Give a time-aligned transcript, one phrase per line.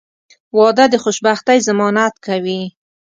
[0.57, 2.61] •واده د خوشبختۍ ضمانت کوي.